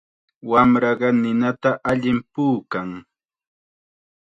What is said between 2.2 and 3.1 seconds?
puukan.